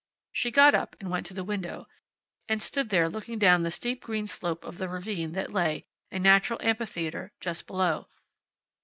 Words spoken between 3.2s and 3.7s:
down the